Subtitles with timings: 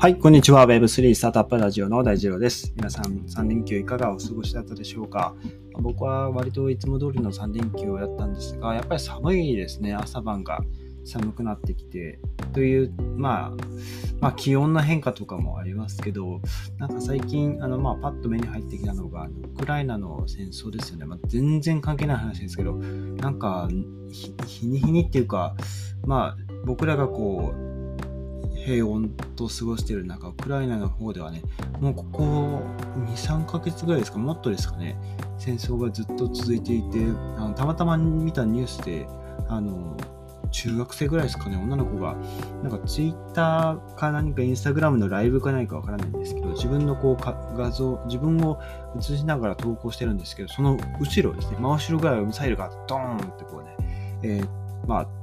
[0.00, 0.66] はい、こんにちは。
[0.66, 2.72] Web3 スタートアップラジオの大二郎です。
[2.74, 5.34] 皆さん、3連休いかがお過ごしだったでしょうか？
[5.74, 9.92] 僕は割といつも通りの3連休をやったんですが、やっぱり寒いですね。
[9.92, 10.60] 朝晩が
[11.04, 12.18] 寒くなってきて。
[12.54, 13.50] という、まあ、
[14.22, 16.40] まあ、気温の変化とかもありますけど、
[16.78, 21.04] なんか最近、あの、まあ、パッと目に入ってきたのが、ウクライナの戦争ですよね。
[21.04, 23.68] まあ、全然関係ない話ですけど、なんか、
[24.46, 25.54] 日に日にっていうか、
[26.06, 27.69] まあ、僕らがこう、
[28.70, 31.42] 平穏と過ごしている中、ウクライナの方ではね、
[31.80, 32.62] もうここ
[33.04, 34.96] 2、3ヶ月ぐらいですか、もっとですかね、
[35.38, 36.98] 戦争がずっと続いていて、
[37.36, 39.08] あのたまたま見たニュースで、
[39.48, 39.96] あの、
[40.52, 42.16] 中学生ぐらいですかね、女の子が、
[42.62, 48.60] なんかツイッターか何かインスタグラムのライブか何かわからないんですけど、自分のこうか画像、自分を
[48.96, 53.76] 映しながら投稿してるんですけど、その後ろですね、真後ろぐらいミサイルがドーンってこうね、
[54.22, 54.48] えー、
[54.86, 55.19] まあ、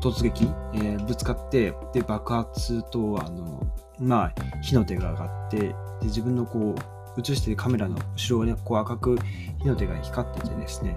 [0.00, 0.44] 突撃、
[0.74, 3.66] えー、ぶつかって、で、爆発と、あの、
[3.98, 9.18] まあ、火の手が上がって、で、自分のこう、映してるカメラの後ろをね、こう赤く
[9.60, 10.96] 火の手が光っててですね、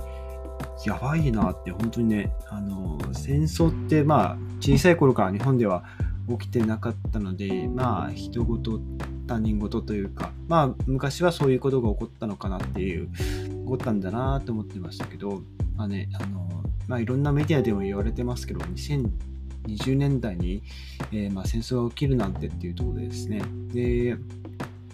[0.86, 5.84] やばいなって、本当にね、あの、戦争って、まあ、小さい頃から日本では
[6.30, 8.80] 起きてなかったので、まあ、人事、
[9.28, 15.42] 他人事というか、まあ、昔はそういうことが起こったのかなっていう、起こったんだなと思ってましたけど、
[15.76, 20.64] まあね、あの、まあ、いろんなメディアでも言われてますけど、2020年代に、
[21.12, 23.42] えー、まあ、戦争が起きるなんてっていうところでですね、
[23.74, 24.16] で、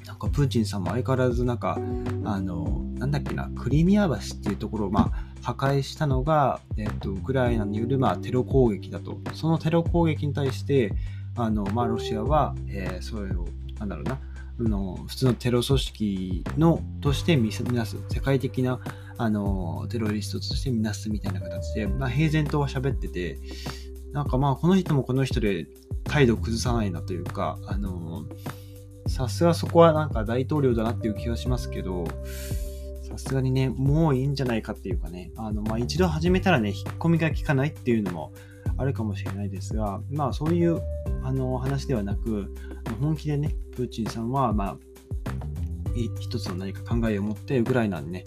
[0.05, 1.79] なんかプーチンさんも相変わらずなんか、
[2.23, 9.19] あの、なんだっけな、クリミア橋っていうところを、まあ、破壊したのが、えっ、と、ウクライナによる、まあ、テロ攻撃だと。
[9.33, 10.93] そのテロ攻撃に対して、
[11.35, 13.45] あの、まあ、ロシアは、えー、それを、
[13.79, 14.19] なんだろうな、
[14.63, 18.79] の普通のテロ組織のとして見なす世界的な
[19.17, 23.39] あのテロリストとして見なすみたいな形で、まあ、平然とは喋ってて
[24.13, 25.67] なんかまあこの人もこの人で
[26.05, 28.25] 態度を崩さないなというかあの
[29.07, 32.05] さすがそこはなんか大統領だなっていう気がしますけど
[33.09, 38.33] さすがにねもういいんじゃないかっていうかねあの、まあ、一度始めたらね引っ込みが効かないっていうのも
[38.77, 40.81] あるかもしれないですが、まあそういう
[41.23, 42.53] あの話ではなく、
[43.01, 44.77] 本気でね、プーチンさんは、まあ、
[46.19, 48.23] 一つの何か考えを持ってウクライナにね、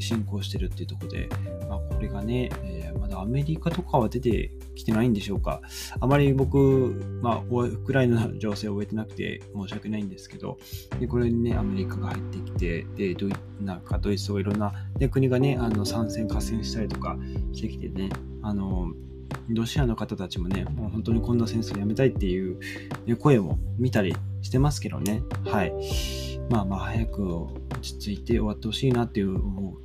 [0.00, 1.28] 侵攻してるっていうところで、
[1.68, 5.60] まあ、これがね、えー、まだアメリカとかは出てきてないんでしょうか。
[6.00, 6.58] あまり僕、
[7.22, 10.58] まあ、ウクライナの情勢を終えてなくて申し訳ないんですけど、
[10.98, 17.16] でこれにね、アメリカが入ってきて、で、ドイなんかドイツとかいろんな、ね、国がね、あの参戦、合戦したりとか
[17.52, 18.10] してきてね、
[18.42, 18.92] あの、
[19.48, 22.58] ロシアの方たちもね、もう本当にこんな戦争やめたいっていう、
[23.18, 25.22] 声も見たりしてますけどね。
[25.44, 25.72] はい。
[26.50, 29.38] まあまあ早く落ち着いて終わってほしいなっていう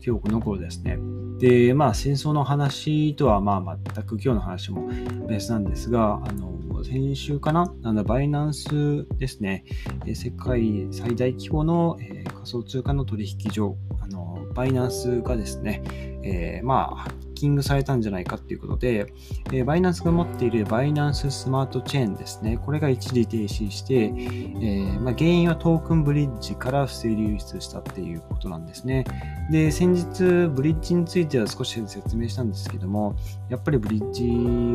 [0.06, 0.98] 今日この頃ですね。
[1.40, 4.90] で、まあ戦争の話とはまあ全く今日の話も
[5.28, 7.74] 別なんですが、あの、先週かな？
[7.84, 9.66] あの、バイナンスですね。
[10.14, 15.84] 世界最大規模の、え、仮想通貨の取引所、あの、バイナンスがですね、
[16.24, 19.14] えー、まあ、キングされたんじゃないかっていうことで、
[19.52, 22.58] えー、バイナンスが持っているバイナンススマートチェーンですね。
[22.58, 29.06] これが一時停止して、えー、まあ、原因はトークンブリッジから不正流出したっていうことなんですね。
[29.52, 33.16] で、先日、ブリッジについては少し説明したんですけども、
[33.50, 34.28] やっぱりブリッジ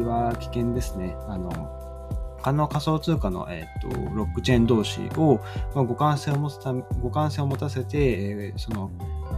[0.07, 1.17] は危険ですね。
[1.29, 1.51] あの、
[2.43, 5.41] 他の仮想通貨の、えーと、ロックチェーン同士を、
[5.75, 8.91] まあ、互換性を持つた互換性を持たせて、えー、その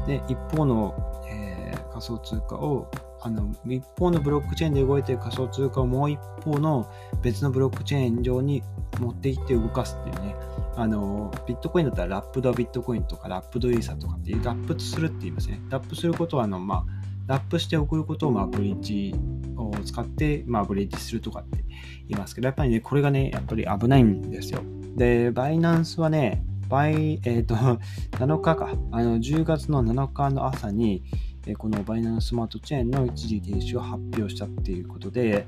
[0.07, 0.95] で一方の、
[1.29, 2.91] えー、仮想通貨を
[3.25, 6.91] あの一方のブロックチェーンで動いている仮想通貨をもう一方の
[7.23, 8.63] 別のブロックチェーン上に
[9.01, 10.37] 持っていって動かすっていうね、
[10.77, 15.61] あのビットコインだったらラップドビットコインとかラップドイーサとかっていうラップするって言いますね。
[15.71, 16.85] ラップすることはあの、まあ、
[17.27, 19.15] ラップして送ることを、まあ、ブリッジ
[19.57, 21.65] を使って、まあ、ブリッジするとかって
[22.09, 24.61] 言いますけど、やっぱりね、これがね、やっぱり危ないんですよ。
[24.97, 27.55] で、バイナンスはね、バイ、えっ、ー、と、
[28.19, 31.03] 7日か、あの、10月の7日の朝に、
[31.47, 35.47] えこのバイナンススマートチェーンの一時停止を発表したっていうことで、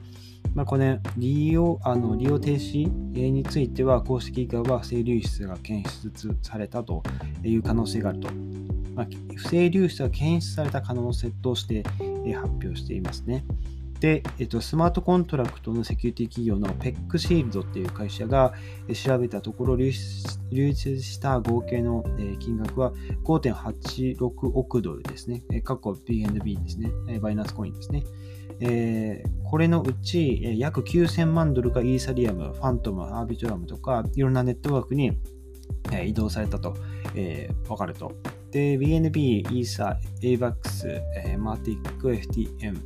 [0.55, 7.03] まあ、これ、利用、あの利用停止については、公式側は不正流出が検出されたと
[7.45, 8.29] いう可能性があると。
[8.95, 13.45] まあ、不正流出が検出された可能性として発表していますね。
[14.01, 18.53] で、えっと、スマートコントラクトのセキュリティ企業の PEC シールドっていう会社が
[18.93, 22.05] 調べたところ流出した合計の
[22.39, 22.93] 金額は
[23.25, 25.43] 5.86億ドルですね。
[25.65, 26.91] 過去 BNB ですね。
[27.21, 28.05] バイナンスコインですね。
[28.61, 35.19] えー、これのうち約9000万ドルがイーサリアム、ファントム、アービトラムとかいろんなネットワークに
[36.05, 36.75] 移動されたと、
[37.15, 38.13] えー、分かると。
[38.51, 42.81] で、BNB、イーサ、AVAX、マーティック、FTM、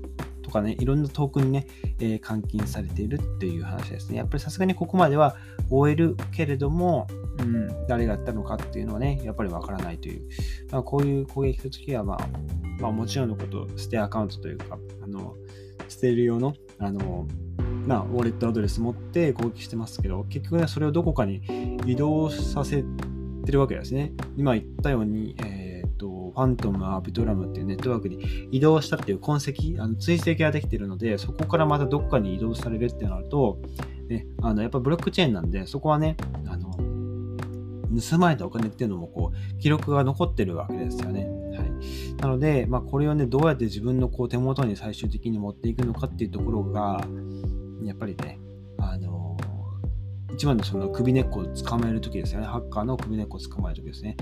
[0.51, 1.67] とかね、いろんなトークンにね、
[2.01, 4.19] えー、換金されているっていう話ですね。
[4.19, 5.37] やっぱりさすがにここまでは
[5.71, 7.07] 終えるけれども、
[7.39, 10.29] うん、誰がやったのかっていうのはね、やっぱりわからないという、
[10.73, 12.29] まあ、こういう攻撃の時は、まあ、
[12.81, 15.37] まあ、もちろんのこと、捨てアカウントというか、あの、
[15.89, 17.29] 捨てる用の、あの、
[17.87, 22.83] まあ、ウォレットアドレス持って攻撃してますけど、結局ね、それをどこかに移動させ
[23.45, 24.13] てるわけですね。
[24.37, 25.60] 今言ったように、え、ー、
[26.31, 33.59] ファントム、アービトラムっていうネットワークに移動したっていう痕跡、あの追跡ができてるので、そこからまたどこかに移動されるってなると、
[34.09, 36.17] ね、あのやっぱブロックチェーンなんで、そこはね、
[36.47, 36.71] あの
[38.01, 41.27] 盗まれたお金っていうのもこう記録が残ってるわけですよね。
[41.57, 47.05] はい、なので、まあ、これをね、どうやって自分のこう手元に最終的に持っていくのかっていうところが、
[47.83, 48.39] やっぱりね、
[50.41, 52.47] 一番のその首根っこを捕まえるときですよね。
[52.47, 54.17] ハッカーの首根っこを捕まえるときですね。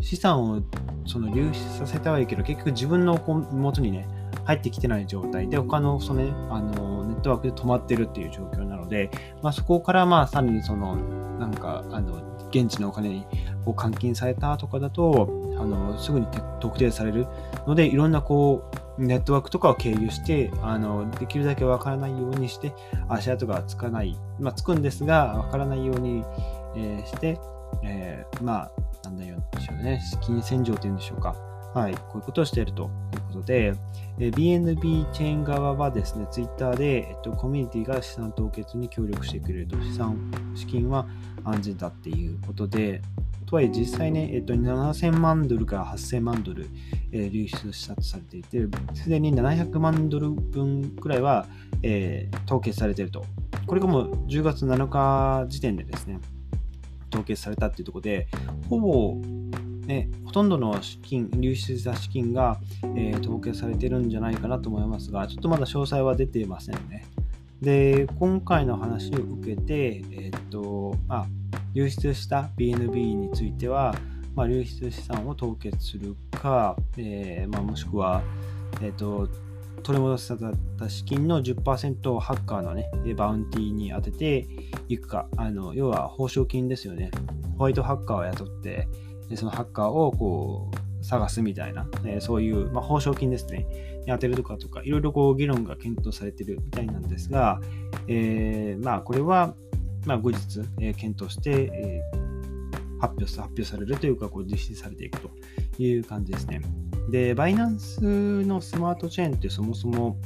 [0.00, 0.62] 資産を
[1.04, 3.18] その流出させたはいいけど、結局自分の
[3.50, 4.06] 元にね、
[4.44, 9.10] 入ってきてない状態で、他のその、ね、あのネットワークで止まってるっていう状況なので、
[9.42, 10.94] まあ、そこからまあさらにその、
[11.40, 13.26] なんか、あの、現地のお金に
[13.64, 15.28] こう換金されたとかだと、
[15.58, 16.26] あのすぐに
[16.60, 17.26] 特定される
[17.66, 22.72] ので、いろんなこう、ネットワークとかを経由して、あのできるだけわからないようにして、
[23.08, 26.24] 足跡がつかない、まあ、つくんですが、わからないように、
[26.76, 27.38] えー、して、
[27.82, 28.70] えー、まあ、
[29.04, 31.36] なんだよでしょうね、資金洗浄というんでしょうか。
[31.74, 33.74] はい、こういうことをしているということで、
[34.20, 41.08] え BNB チェーン側はですね、ツイッターで、えっと、コミュニティが資産凍結に協力してくれると、資産、資金は
[41.42, 43.02] 安全だっていうことで、
[43.46, 46.68] とはいえ実際ね、えっと、7000万ドルから8000万ドル、
[47.12, 51.46] えー、流出したとされていて、すでに700万ドル分くらいは、
[51.82, 53.24] えー、凍結されていると。
[53.66, 56.18] これがもう10月7日時点でですね、
[57.10, 58.28] 凍結されたっていうところで、
[58.68, 59.16] ほぼ、
[59.86, 62.58] ね、ほとんどの資金、流出した資金が、
[62.96, 67.06] えー、凍結されてるんじゃないかなと思いますが、ちょっとまだ詳細は出ていませんね。
[67.60, 71.26] で、今回の話を受けて、えー、っと、まあ、
[71.74, 73.94] 流出した BNB については、
[74.34, 78.22] まあ、流出資産を凍結するか、えー、まあ、もしくは、
[78.80, 79.28] えー、と、
[79.82, 80.40] 取り戻され
[80.78, 84.46] た資金の10%をハッカーのね、バウンティーに当てて
[84.88, 87.10] いくか、あの要は報奨金ですよね。
[87.58, 88.88] ホワイトハッカーを雇って、
[89.34, 93.66] そのハッカーをこう探すみたいな、えー、そういう、まあ、報奨金ですね、
[94.06, 97.60] に当てるとかとか、いろいろこう議論が検討されてるみたいなんですが、
[98.08, 99.54] えー、まあ、これは、
[100.06, 105.30] まあ、後日、えー、検討して、えー、発表発表されるというか、こう実施されていくと
[105.78, 106.60] いう感じですね。
[107.10, 108.00] で、バイナンス
[108.44, 110.16] のスマートチェーンってそもそも、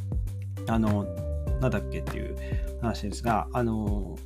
[0.68, 1.04] あの、
[1.60, 2.36] なんだっけっていう
[2.80, 4.16] 話ですが、あの、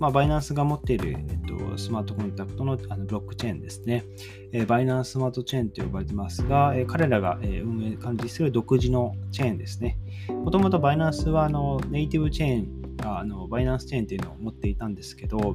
[0.00, 4.06] まあ、バイナンスが持っている、えっと、スマートコンタクトのあのブロックチェーンですね。
[4.50, 9.98] えー、バイナンススマートチェーンと呼ばれてますが、えー、彼らが、えー、運営、管理する独自のチェーンですね。
[10.30, 15.54] もともとバイナンスはあのネイティブチェーンあのバイナンスチェーンっていうのを持っていたんですけど、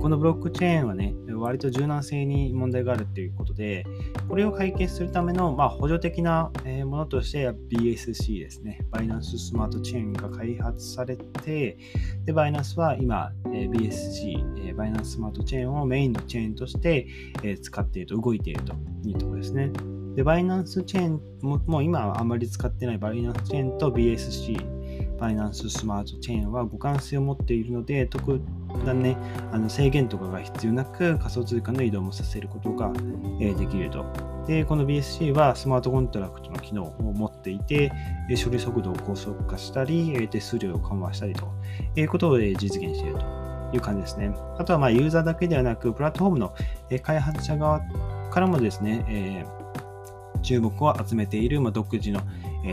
[0.00, 3.84] このブロックチェーンはね、割と柔軟性に問題があるということで、
[4.28, 6.50] これを解決するための、まあ、補助的な
[6.84, 11.78] ものとして BSC ですね、バイナンススマートチェーンが開発されて、
[12.24, 17.06] で、バイナンスは今、BSC、バイナンススマートチェーンをメインのチェーンとして
[17.62, 19.70] 使っていると、動いているというところですね。
[20.14, 24.75] で、バイナンスチェーンも、もう今はあまり使ってないバイナンスチェーンと BSC、
[25.18, 28.40] バイナンススマートチェーンは互換性を持っているので、特
[28.84, 29.16] 段ね、
[29.52, 32.92] あの制限とかが必要なく仮想通貨の移動もさせることが、
[33.40, 34.04] えできると。
[34.46, 37.90] で、この BSC はスマートコントラクトの機能を持っていて、
[38.44, 41.48] 処理速度を高速化したり、手数料を緩和したりと
[41.96, 43.24] いうことを実現していると
[43.72, 44.34] いう感じですね。
[44.58, 46.54] あとはまユーザーだけではなく、プラットフォームの
[47.02, 47.80] 開発者側
[48.30, 52.20] からもですね、えー、注目を集めている、ま独自の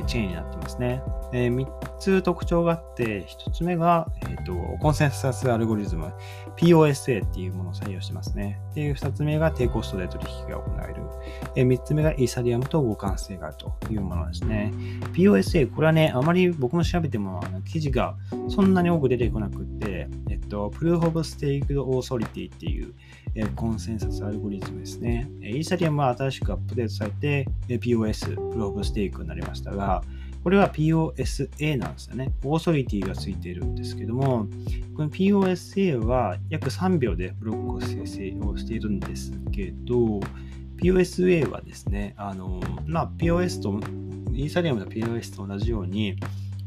[0.07, 1.01] チェーンになってますね。
[1.33, 6.13] えー、3つ特徴があって、1つ目が、えーと、コンセンサスアルゴリズム、
[6.57, 8.59] POSA っていうものを採用してますね。
[8.75, 11.03] で、2つ目が低コストで取引が行える。
[11.55, 14.71] えー、3つ目がイーサリアムと互換性があるというものですね。
[15.13, 18.15] POSA、これはね、あまり僕も調べてもあの記事が
[18.49, 22.93] そんなに多く出てこなくて、えっと、Proof of Staked Authority っていう、
[23.35, 25.29] えー、コンセンサスアルゴリズムですね。
[25.41, 30.03] イーサリアムは新しくアップデートされて、POS、Proof of Stake になりましたが、
[30.43, 32.33] これは POSA なんですよね。
[32.43, 34.47] オーソリティがついているんですけども、
[34.95, 40.19] この POSA は約3秒でブロックを生成をしているんですけど、
[40.81, 43.79] POSA はですね、あの、まあ、POS と、
[44.33, 46.17] イーサリアムの POS と同じように、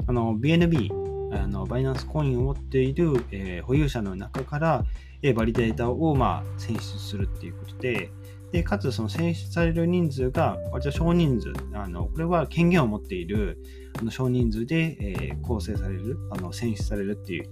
[0.06, 4.84] あの、BNB、あのバイナンスコインを持っている、えー、保有者の中から、
[5.22, 8.10] えー、バリデータを、まあ、選出するっていうことで、
[8.52, 13.58] で、かつその選出される人数が割と少人数、あのこれは権限を持っている
[13.98, 17.50] あの少人数で、えー、構成される、あの選出されるっていう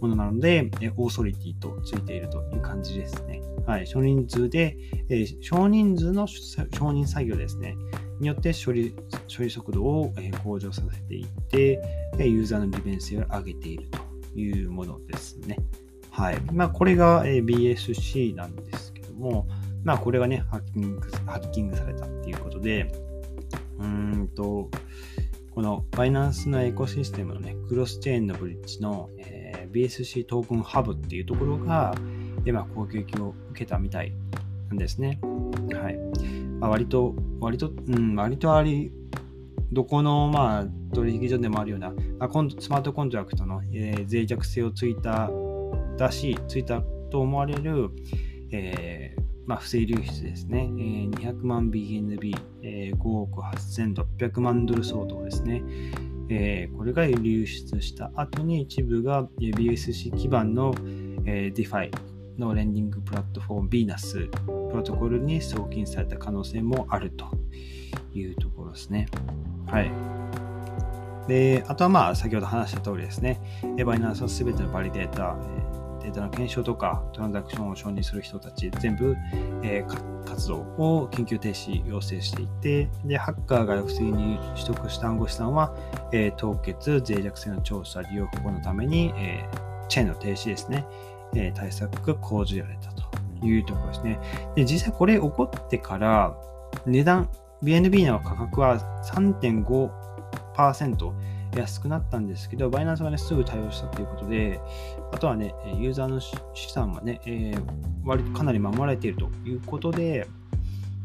[0.00, 3.40] ものなので、えオーソリティとついているという感じですね。
[3.66, 4.76] はい、少人数で、
[5.08, 7.76] えー、少人数の承認作業ですね。
[8.20, 8.94] によって処理
[9.34, 11.80] 処理速度をえ向上させていって、
[12.18, 13.98] ユーザーの利便性を上げていると
[14.38, 15.58] いうものですね。
[16.10, 16.40] はい。
[16.52, 19.48] まあ、これがえ BSC なんですけども、
[19.84, 22.90] まあ、これがね、ハッキングハッキングされたっていうことで、
[23.78, 24.70] うーんと、
[25.50, 31.94] このバイナンスのエコシステムのね、クロスチェーンのブリッジの、えー、BSC トークンハブっていうところが、
[32.46, 34.12] 今攻撃を受けたみたい
[34.68, 35.20] なんですね。
[35.74, 35.98] はい。
[36.58, 38.90] まあ、割と、割と、うん、割とあり、
[39.70, 45.30] どこの、まあ、取引所でもあるような、まあ、スマートコントラクトの、えー、脆弱性をついた、
[45.98, 47.90] だし、ついたと思われる、
[48.50, 55.62] えーまあ、不正流出ですね、えー、200万 BNB、えー、5億8600万ドル相当ですね、
[56.30, 60.74] えー、これが流出した後に一部が BSC 基盤の、
[61.26, 61.90] えー、DeFi
[62.38, 64.30] のレンディングプラットフォーム Venus
[64.70, 67.26] プロトコルに送金された可能性もあると
[68.14, 69.06] いうところですね。
[69.66, 69.90] はい。
[71.28, 73.40] で、あとはまあ先ほど話した通りですね、
[73.84, 75.36] バイナンスの全てのバリデータ、
[76.04, 79.16] データの検証とかトランザクションを承認する人たち全部、
[79.62, 85.74] えー、活動を緊急停止要請していてでハッカーが不正に取得した暗号資産は、
[86.12, 90.84] えー、凍結脆弱性の調査利用保護のために、えー、チェーンの停止ですね、
[91.34, 93.04] え対策が講じられたと
[93.46, 94.18] いうところですね。
[94.54, 96.36] で、実際これ起こってから、
[96.86, 97.28] 値段、
[97.62, 101.12] BNB の価格は3.5%
[101.56, 104.60] 安くなったんですけど、バイナンスがね、すぐ対応したということで、
[105.12, 106.36] あとはね、ユーザーの資
[106.72, 107.62] 産はね、えー、
[108.04, 110.26] 割とかなり守られているということで、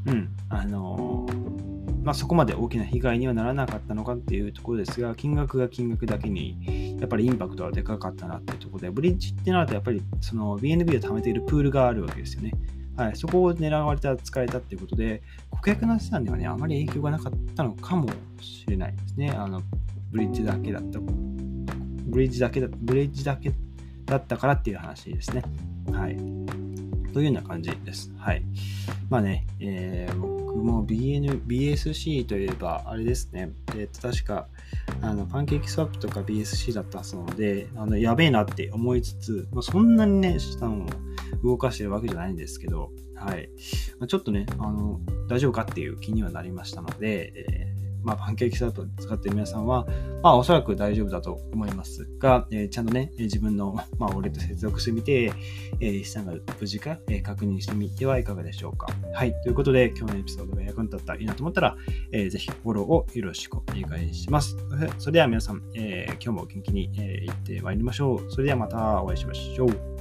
[0.06, 12.54] うん、あのー、まあ、そこまで大きな被害にはならなかったのかっていうところですが、金額が金額だけに、やっぱりインパクトはでかかったなっていうところで、ブリッジってなると、やっぱりその BNB を貯めているプールがあるわけですよね。
[12.96, 18.10] はい、そこを狙われた、使えたっていうことで、顧客の資産にはね、あまり影響がなかったのかも
[18.42, 19.32] しれないですね。
[19.32, 19.62] あの、
[20.12, 21.00] ブリッジだけだった。
[21.00, 23.52] ブリッジだけだ、ブリッジだけ
[24.06, 25.44] だったからっていう話ですね。
[25.92, 26.18] はい。
[27.14, 28.12] というような感じです。
[28.18, 28.44] はい。
[29.10, 33.52] まあね、えー、僕も BN、BSC といえば、あれですね。
[33.76, 34.48] えっ、ー、と、確か、
[35.02, 40.88] あの、パンケーキスワップとか BSC だったそうなので、あの、やべえなって思いつつ、まあ、そんなにね、資産を
[41.44, 43.50] 動かしてるわけじゃないんですけど、はい。
[44.00, 47.59] まあ、ちょっとね、あの、大丈夫かっていう気にはなりましたので、え
[48.04, 49.86] まあ、パンケーキスタート使っている皆さんは、
[50.24, 55.32] まあ、おそらく大丈夫だと思いますが、えー、ちゃんとね、自分の、まあ、ウォレット接続してみて、
[55.80, 58.88] えー、資産が無事か、え、確認してみてはいかがでしょうか。
[59.14, 59.34] はい。
[59.42, 61.78] ということで、今日のエピソードが役に立ったらいいなと思ったら、
[62.12, 64.58] えー、ぜひフォローをよろしくお願いします。
[64.98, 68.32] それでは皆さん、えー、今日も元気に、えー、いってまいりましょう。
[68.32, 69.99] それではまたお会いしましょう。